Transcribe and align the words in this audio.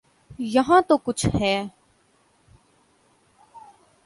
یہاں 0.39 0.81
تو 0.87 0.97
کچھ 0.97 1.25
ہے۔ 1.41 1.63